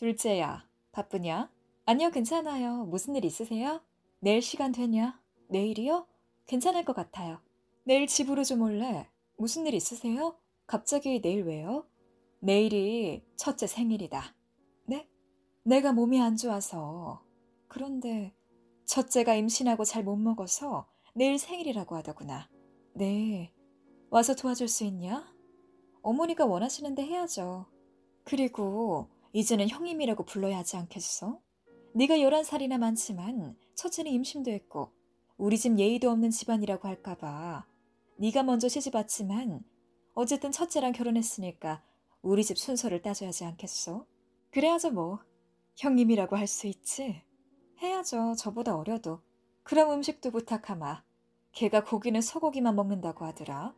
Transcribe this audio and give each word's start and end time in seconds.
둘째야, 0.00 0.66
바쁘냐? 0.92 1.52
아니요, 1.84 2.10
괜찮아요. 2.10 2.86
무슨 2.86 3.16
일 3.16 3.26
있으세요? 3.26 3.82
내일 4.20 4.40
시간 4.40 4.72
되냐? 4.72 5.20
내일이요? 5.48 6.06
괜찮을 6.46 6.86
것 6.86 6.96
같아요. 6.96 7.38
내일 7.84 8.06
집으로 8.06 8.42
좀 8.42 8.62
올래? 8.62 9.10
무슨 9.36 9.66
일 9.66 9.74
있으세요? 9.74 10.38
갑자기 10.66 11.20
내일 11.20 11.42
왜요? 11.42 11.86
내일이 12.38 13.22
첫째 13.36 13.66
생일이다. 13.66 14.34
네? 14.86 15.06
내가 15.64 15.92
몸이 15.92 16.18
안 16.18 16.34
좋아서. 16.38 17.22
그런데 17.68 18.34
첫째가 18.86 19.34
임신하고 19.34 19.84
잘 19.84 20.02
못 20.02 20.16
먹어서 20.16 20.88
내일 21.14 21.38
생일이라고 21.38 21.94
하더구나. 21.96 22.48
네. 22.94 23.52
와서 24.08 24.34
도와줄 24.34 24.66
수 24.66 24.84
있냐? 24.84 25.30
어머니가 26.00 26.46
원하시는데 26.46 27.04
해야죠. 27.04 27.66
그리고 28.24 29.10
이제는 29.32 29.68
형님이라고 29.68 30.24
불러야 30.24 30.58
하지 30.58 30.76
않겠어? 30.76 31.40
네가 31.94 32.16
11살이나 32.16 32.78
많지만 32.78 33.56
첫째는 33.74 34.10
임신도 34.12 34.50
했고 34.50 34.92
우리 35.36 35.58
집 35.58 35.78
예의도 35.78 36.10
없는 36.10 36.30
집안이라고 36.30 36.86
할까봐 36.88 37.66
네가 38.18 38.42
먼저 38.42 38.68
시집 38.68 38.94
왔지만 38.94 39.64
어쨌든 40.14 40.52
첫째랑 40.52 40.92
결혼했으니까 40.92 41.82
우리 42.22 42.44
집 42.44 42.58
순서를 42.58 43.02
따져야지 43.02 43.44
않겠어? 43.44 44.06
그래야죠 44.50 44.90
뭐. 44.90 45.20
형님이라고 45.76 46.36
할 46.36 46.46
수 46.46 46.66
있지? 46.66 47.22
해야죠. 47.80 48.34
저보다 48.36 48.76
어려도. 48.76 49.22
그럼 49.62 49.92
음식도 49.92 50.30
부탁하마. 50.32 51.02
걔가 51.52 51.84
고기는 51.84 52.20
소고기만 52.20 52.76
먹는다고 52.76 53.24
하더라. 53.24 53.74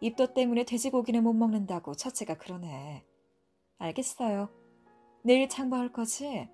입덧 0.00 0.34
때문에 0.34 0.64
돼지고기는 0.64 1.22
못 1.22 1.32
먹는다고 1.34 1.94
첫째가 1.94 2.36
그러네. 2.38 3.04
알겠어요. 3.78 4.48
내일 5.24 5.48
장보할 5.48 5.90
거지? 5.90 6.50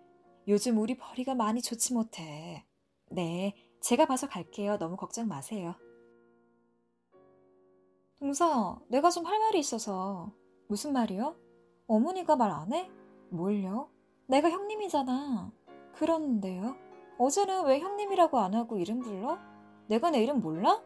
요즘 0.46 0.78
우리 0.78 0.96
벌이가 0.96 1.34
많이 1.34 1.60
좋지 1.60 1.92
못해. 1.92 2.64
네, 3.10 3.52
제가 3.80 4.06
봐서 4.06 4.28
갈게요. 4.28 4.78
너무 4.78 4.96
걱정 4.96 5.26
마세요. 5.26 5.74
동서, 8.20 8.80
내가 8.88 9.10
좀 9.10 9.26
할 9.26 9.38
말이 9.40 9.58
있어서. 9.58 10.32
무슨 10.68 10.92
말이요? 10.92 11.34
어머니가 11.88 12.36
말 12.36 12.50
안 12.52 12.72
해? 12.72 12.88
뭘요? 13.30 13.90
내가 14.28 14.48
형님이잖아. 14.50 15.50
그런데요? 15.94 16.76
어제는 17.18 17.64
왜 17.66 17.80
형님이라고 17.80 18.38
안 18.38 18.54
하고 18.54 18.78
이름 18.78 19.00
불러? 19.00 19.36
내가 19.88 20.10
내 20.10 20.22
이름 20.22 20.40
몰라? 20.40 20.80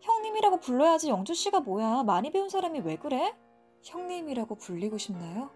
형님이라고 0.00 0.60
불러야지 0.60 1.08
영주 1.08 1.32
씨가 1.34 1.60
뭐야. 1.60 2.02
많이 2.02 2.30
배운 2.30 2.50
사람이 2.50 2.80
왜 2.80 2.96
그래? 2.96 3.34
형님이라고 3.82 4.56
불리고 4.56 4.98
싶나요? 4.98 5.50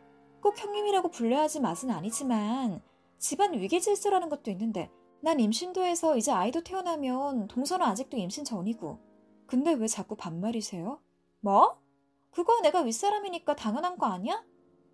꼭 0.45 0.63
형님이라고 0.63 1.09
불러야지 1.09 1.59
맛은 1.61 1.91
아니지만 1.91 2.83
집안 3.17 3.55
위기 3.55 3.81
질서라는 3.81 4.29
것도 4.29 4.51
있는데 4.51 4.91
난 5.23 5.41
임신도 5.41 5.83
해서 5.83 6.19
이제 6.19 6.33
아이도 6.33 6.63
태어나면 6.63 7.49
동서는 7.49 7.87
아직도 7.87 8.19
임신 8.19 8.45
전이고 8.45 9.01
근데 9.47 9.73
왜 9.73 9.87
자꾸 9.87 10.17
반말이세요? 10.17 11.01
뭐? 11.41 11.81
그거 12.31 12.61
내가 12.61 12.83
윗사람이니까 12.83 13.57
당연한 13.57 13.97
거 13.97 14.05
아니야? 14.05 14.45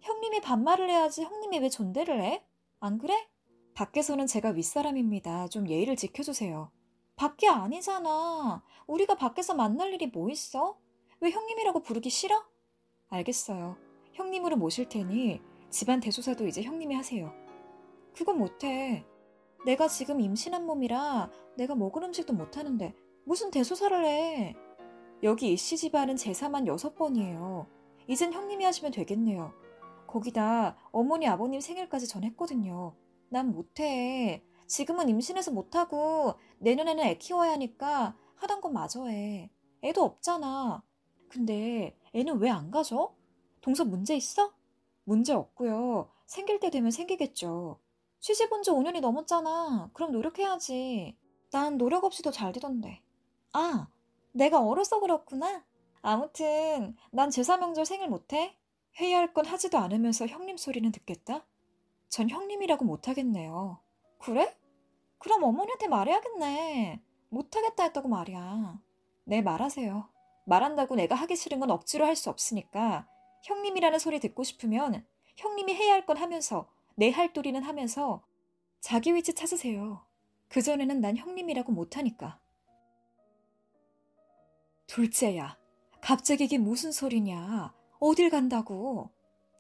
형님이 0.03 0.41
반말을 0.41 0.89
해야지 0.89 1.25
형님이 1.25 1.59
왜 1.59 1.69
존대를 1.69 2.23
해? 2.23 2.45
안 2.78 2.98
그래? 2.98 3.28
밖에서는 3.75 4.28
제가 4.28 4.51
윗사람입니다. 4.51 5.48
좀 5.48 5.69
예의를 5.69 5.97
지켜주세요. 5.97 6.71
밖이 7.17 7.48
아니잖아. 7.48 8.62
우리가 8.87 9.17
밖에서 9.17 9.55
만날 9.55 9.93
일이 9.93 10.06
뭐 10.06 10.31
있어? 10.31 10.78
왜 11.19 11.33
형님이라고 11.33 11.83
부르기 11.83 12.09
싫어? 12.09 12.41
알겠어요. 13.09 13.89
형님으로 14.20 14.56
모실 14.56 14.88
테니 14.88 15.40
집안 15.70 16.00
대소사도 16.00 16.46
이제 16.46 16.62
형님이 16.62 16.94
하세요. 16.94 17.32
그건 18.14 18.38
못해. 18.38 19.06
내가 19.64 19.88
지금 19.88 20.20
임신한 20.20 20.66
몸이라 20.66 21.31
내가 21.56 21.75
먹을 21.75 22.04
음식도 22.04 22.32
못하는데 22.34 22.94
무슨 23.25 23.50
대소사를 23.50 24.04
해. 24.04 24.54
여기 25.22 25.53
이씨 25.53 25.76
집안은 25.76 26.16
제사만 26.16 26.66
여섯 26.66 26.94
번이에요. 26.94 27.66
이젠 28.06 28.32
형님이 28.32 28.64
하시면 28.64 28.92
되겠네요. 28.92 29.53
거기다 30.06 30.76
어머니 30.92 31.26
아버님 31.26 31.60
생일까지 31.60 32.06
전했거든요. 32.09 32.94
난 33.30 33.53
못해. 33.53 34.42
지금은 34.66 35.09
임신해서 35.09 35.50
못하고 35.53 36.34
내년에는 36.59 37.04
애 37.04 37.14
키워야 37.19 37.53
하니까 37.53 38.16
하던 38.36 38.60
건 38.60 38.72
마저 38.72 39.06
해. 39.06 39.50
애도 39.82 40.03
없잖아. 40.03 40.82
근데 41.28 41.97
애는 42.14 42.38
왜 42.38 42.50
안 42.50 42.70
가져? 42.70 43.14
동서 43.60 43.84
문제 43.84 44.16
있어? 44.16 44.53
문제 45.04 45.32
없고요. 45.32 46.10
생길 46.26 46.60
때 46.60 46.71
되면 46.71 46.91
생기겠죠. 46.91 47.78
시집 48.21 48.53
온지 48.53 48.71
5년이 48.71 49.00
넘었잖아. 49.00 49.91
그럼 49.93 50.12
노력해야지. 50.12 51.16
난 51.50 51.78
노력 51.78 52.04
없이도 52.04 52.31
잘 52.31 52.53
되던데. 52.53 53.03
아, 53.53 53.88
내가 54.32 54.60
어려서 54.65 55.00
그렇구나. 55.00 55.65
아무튼 56.03 56.97
난 57.10 57.31
제사 57.31 57.56
명절 57.56 57.84
생일 57.87 58.09
못해. 58.09 58.56
회의할 58.98 59.32
건 59.32 59.47
하지도 59.47 59.78
않으면서 59.78 60.27
형님 60.27 60.56
소리는 60.56 60.91
듣겠다. 60.92 61.44
전 62.09 62.28
형님이라고 62.31 62.84
못하겠네요. 62.84 63.78
그래? 64.19 64.56
그럼 65.19 65.42
어머니한테 65.44 65.88
말해야겠네. 65.88 67.03
못하겠다 67.31 67.84
했다고 67.84 68.09
말이야. 68.09 68.81
네, 69.25 69.42
말하세요. 69.42 70.09
말한다고 70.47 70.94
내가 70.97 71.15
하기 71.15 71.37
싫은 71.37 71.60
건 71.60 71.71
억지로 71.71 72.06
할 72.06 72.16
수 72.16 72.31
없으니까 72.31 73.06
형님이라는 73.43 73.99
소리 73.99 74.21
듣고 74.21 74.43
싶으면 74.45 75.05
형님이 75.37 75.75
해야 75.75 75.95
할 75.95 76.06
건 76.06 76.17
하면서 76.19 76.69
내 76.97 77.11
할 77.11 77.33
도리는 77.33 77.62
하면서 77.62 78.23
자기 78.81 79.15
위치 79.15 79.34
찾으세요. 79.34 80.05
그전에는 80.49 81.01
난 81.01 81.17
형님이라고 81.17 81.73
못하니까. 81.73 82.41
둘째야, 84.87 85.56
갑자기 86.01 86.45
이게 86.45 86.59
무슨 86.59 86.93
소리냐. 86.93 87.73
어딜 88.01 88.31
간다고. 88.31 89.11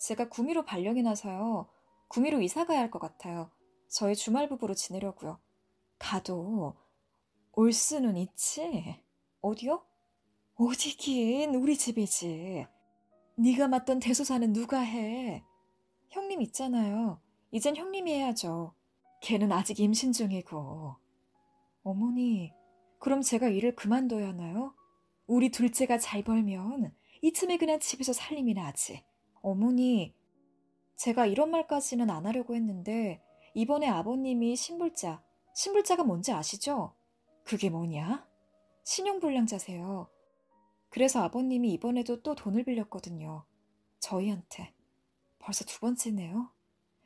제가 0.00 0.28
구미로 0.28 0.64
발령이 0.64 1.02
나서요. 1.02 1.68
구미로 2.08 2.40
이사 2.40 2.64
가야 2.64 2.80
할 2.80 2.90
것 2.90 2.98
같아요. 2.98 3.50
저희 3.88 4.14
주말 4.16 4.48
부부로 4.48 4.74
지내려고요. 4.74 5.38
가도 5.98 6.74
올 7.52 7.72
수는 7.72 8.16
있지. 8.16 9.00
어디요? 9.42 9.84
어디긴 10.56 11.54
우리 11.54 11.76
집이지. 11.76 12.66
네가 13.40 13.68
맡던 13.68 14.00
대소사는 14.00 14.52
누가 14.52 14.80
해? 14.80 15.42
형님 16.10 16.42
있잖아요. 16.42 17.22
이젠 17.50 17.74
형님이 17.74 18.12
해야죠. 18.12 18.74
걔는 19.22 19.50
아직 19.50 19.80
임신 19.80 20.12
중이고. 20.12 20.94
어머니, 21.82 22.52
그럼 22.98 23.22
제가 23.22 23.48
일을 23.48 23.74
그만둬야 23.76 24.28
하나요? 24.28 24.74
우리 25.26 25.50
둘째가 25.50 25.96
잘 25.96 26.22
벌면 26.22 26.94
이쯤에 27.22 27.56
그냥 27.56 27.80
집에서 27.80 28.12
살림이나 28.12 28.66
하지. 28.66 29.02
어머니, 29.40 30.14
제가 30.96 31.24
이런 31.24 31.50
말까지는 31.50 32.10
안 32.10 32.26
하려고 32.26 32.54
했는데 32.54 33.22
이번에 33.54 33.88
아버님이 33.88 34.54
신불자, 34.54 35.22
신불자가 35.54 36.04
뭔지 36.04 36.30
아시죠? 36.30 36.94
그게 37.44 37.70
뭐냐? 37.70 38.28
신용불량자세요. 38.84 40.10
그래서 40.90 41.22
아버님이 41.22 41.72
이번에도 41.72 42.20
또 42.22 42.34
돈을 42.34 42.64
빌렸거든요. 42.64 43.44
저희한테. 44.00 44.74
벌써 45.38 45.64
두 45.64 45.80
번째네요. 45.80 46.50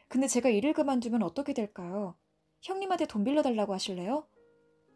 근데 0.09 0.27
제가 0.27 0.49
일을 0.49 0.73
그만두면 0.73 1.23
어떻게 1.23 1.53
될까요? 1.53 2.17
형님한테 2.63 3.07
돈 3.07 3.25
빌려달라고 3.25 3.73
하실래요? 3.75 4.27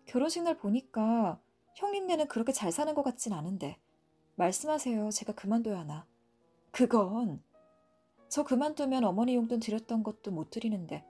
결혼식 0.06 0.42
날 0.42 0.56
보니까 0.56 1.40
형님네는 1.74 2.28
그렇게 2.28 2.52
잘 2.52 2.72
사는 2.72 2.92
것 2.94 3.02
같진 3.02 3.32
않은데. 3.32 3.78
말씀하세요. 4.36 5.10
제가 5.10 5.34
그만둬야 5.34 5.80
하나. 5.80 6.06
그건 6.70 7.42
저 8.28 8.42
그만두면 8.44 9.04
어머니 9.04 9.34
용돈 9.34 9.60
드렸던 9.60 10.02
것도 10.02 10.30
못 10.30 10.50
드리는데. 10.50 11.04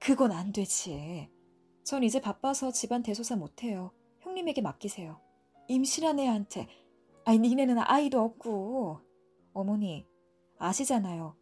그건 0.00 0.32
안 0.32 0.52
되지. 0.52 1.30
전 1.84 2.02
이제 2.02 2.20
바빠서 2.20 2.72
집안 2.72 3.02
대소사 3.02 3.36
못해요. 3.36 3.92
형님에게 4.20 4.62
맡기세요. 4.62 5.20
임신한 5.68 6.18
애한테. 6.18 6.68
아니, 7.28 7.38
니네는 7.38 7.78
아이도 7.78 8.20
없고. 8.22 9.00
어머니, 9.52 10.06
아시잖아요. 10.58 11.36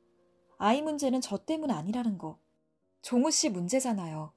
아이 0.58 0.82
문제는 0.82 1.20
저 1.20 1.36
때문 1.38 1.70
아니라는 1.70 2.18
거. 2.18 2.38
종우 3.02 3.30
씨 3.30 3.50
문제잖아요. 3.50 4.32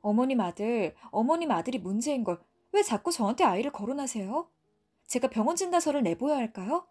어머님 0.00 0.40
아들, 0.40 0.94
어머님 1.10 1.50
아들이 1.50 1.78
문제인 1.78 2.24
걸 2.24 2.48
왜 2.72 2.82
자꾸 2.82 3.10
저한테 3.10 3.44
아이를 3.44 3.72
거론하세요? 3.72 4.50
제가 5.06 5.28
병원 5.30 5.56
진단서를 5.56 6.02
내보야 6.02 6.36
할까요? 6.36 6.86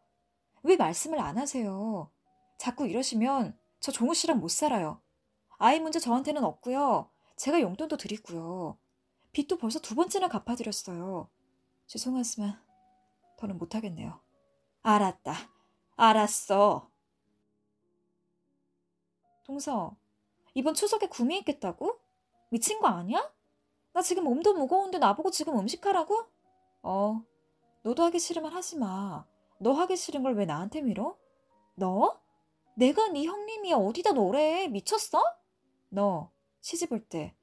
왜 0.63 0.75
말씀을 0.75 1.19
안 1.19 1.37
하세요? 1.37 2.11
자꾸 2.57 2.87
이러시면 2.87 3.57
저 3.79 3.91
종우 3.91 4.13
씨랑 4.13 4.39
못 4.39 4.49
살아요. 4.49 5.01
아이 5.57 5.79
문제 5.79 5.99
저한테는 5.99 6.43
없고요. 6.43 7.09
제가 7.35 7.61
용돈도 7.61 7.97
드리고요. 7.97 8.77
빚도 9.33 9.57
벌써 9.57 9.79
두 9.79 9.93
번째나 9.93 10.29
갚아드렸어요. 10.29 11.29
죄송하지만 11.85 12.59
더는 13.37 13.57
못하겠네요. 13.57 14.19
알았다. 14.83 15.33
알았어. 15.95 16.89
동서, 19.45 19.95
이번 20.53 20.73
추석에 20.73 21.07
구미했겠다고? 21.07 21.99
미친 22.49 22.79
거 22.79 22.87
아니야? 22.87 23.31
나 23.93 24.01
지금 24.01 24.23
몸도 24.25 24.53
무거운데 24.53 24.99
나보고 24.99 25.31
지금 25.31 25.57
음식하라고? 25.57 26.25
어, 26.83 27.23
너도 27.83 28.03
하기 28.03 28.19
싫으면 28.19 28.51
하지 28.51 28.77
마. 28.77 29.25
너 29.59 29.71
하기 29.73 29.95
싫은 29.97 30.23
걸 30.23 30.33
왜 30.35 30.45
나한테 30.45 30.81
밀어? 30.81 31.17
너? 31.75 32.19
내가 32.75 33.07
네 33.07 33.23
형님이 33.25 33.73
어디다 33.73 34.11
너래? 34.13 34.67
미쳤어? 34.67 35.23
너 35.89 36.31
시집 36.61 36.91
올 36.91 37.07
때 37.07 37.35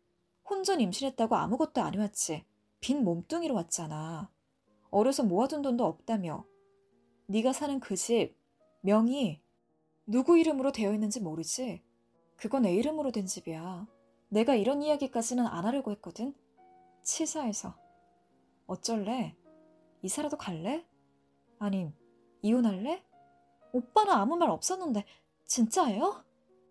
혼전 0.49 0.81
임신했다고 0.81 1.35
아무것도 1.37 1.81
안 1.81 1.95
해왔지. 1.95 2.45
빈 2.81 3.03
몸뚱이로 3.05 3.55
왔잖아. 3.55 4.31
어려서 4.95 5.25
모아둔 5.25 5.61
돈도 5.63 5.85
없다며. 5.85 6.47
네가 7.27 7.53
사는 7.53 7.81
그 7.81 7.97
집 7.97 8.37
명의 8.81 9.41
누구 10.07 10.39
이름으로 10.39 10.71
되어 10.71 10.93
있는지 10.93 11.21
모르지? 11.21 11.83
그건 12.37 12.63
내 12.63 12.75
이름으로 12.75 13.11
된 13.11 13.27
집이야. 13.27 13.87
내가 14.29 14.55
이런 14.55 14.83
이야기까지는 14.83 15.47
안 15.47 15.65
하려고 15.65 15.91
했거든. 15.93 16.35
치사해서. 17.03 17.75
어쩔래? 18.67 19.35
이사라도 20.03 20.37
갈래? 20.37 20.87
아님, 21.59 21.93
이혼할래? 22.43 23.03
오빠는 23.73 24.13
아무 24.13 24.37
말 24.37 24.51
없었는데, 24.51 25.05
진짜예요? 25.47 26.25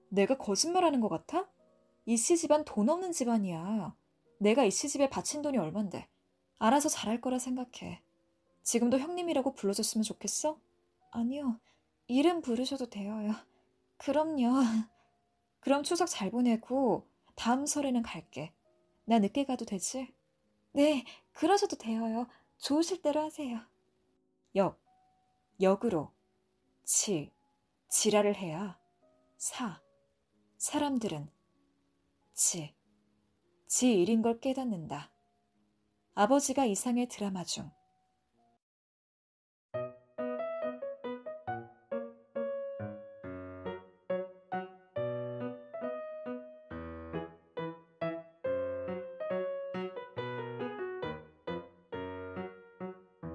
내가 0.10 0.38
거짓말하는 0.38 1.02
것 1.02 1.10
같아? 1.10 1.50
이씨 2.06 2.38
집안 2.38 2.64
돈 2.64 2.88
없는 2.90 3.12
집안이야. 3.12 3.96
내가 4.38 4.64
이씨 4.64 4.88
집에 4.88 5.10
바친 5.10 5.42
돈이 5.42 5.58
얼만데. 5.58 6.08
알아서 6.60 6.90
잘할 6.90 7.20
거라 7.20 7.40
생각해. 7.40 8.03
지금도 8.64 8.98
형님이라고 8.98 9.54
불러줬으면 9.54 10.04
좋겠어? 10.04 10.60
아니요. 11.12 11.60
이름 12.08 12.42
부르셔도 12.42 12.90
돼요. 12.90 13.36
그럼요. 13.98 14.52
그럼 15.60 15.84
추석 15.84 16.08
잘 16.08 16.32
보내고 16.32 17.08
다음 17.36 17.66
설에는 17.66 18.02
갈게. 18.02 18.54
나 19.06 19.20
늦게 19.20 19.46
가도 19.46 19.66
되지? 19.66 20.14
네, 20.72 21.06
그러셔도 21.34 21.76
돼요. 21.78 22.28
좋으실 22.58 23.02
대로 23.02 23.22
하세요. 23.22 23.62
역, 24.56 24.82
역으로. 25.62 26.12
치, 26.86 27.32
지랄을 27.90 28.36
해야. 28.36 28.80
사, 29.38 29.82
사람들은. 30.58 31.30
지, 32.34 32.74
지 33.68 33.94
일인 33.94 34.22
걸 34.22 34.40
깨닫는다. 34.40 35.12
아버지가 36.16 36.66
이상의 36.66 37.08
드라마 37.08 37.44
중 37.44 37.72